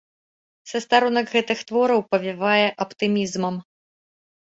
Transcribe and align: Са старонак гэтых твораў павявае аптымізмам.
Са 0.71 0.81
старонак 0.85 1.27
гэтых 1.35 1.63
твораў 1.73 2.01
павявае 2.15 2.67
аптымізмам. 2.89 3.65